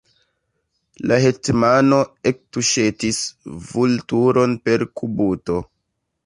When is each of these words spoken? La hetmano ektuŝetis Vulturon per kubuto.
La 1.11 1.17
hetmano 1.25 1.99
ektuŝetis 2.31 3.19
Vulturon 3.67 4.57
per 4.65 4.87
kubuto. 5.03 5.61